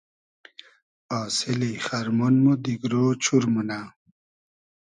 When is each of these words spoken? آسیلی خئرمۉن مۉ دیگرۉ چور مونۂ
آسیلی 1.21 1.73
خئرمۉن 1.85 2.35
مۉ 2.43 2.47
دیگرۉ 2.63 2.93
چور 3.23 3.43
مونۂ 3.53 3.79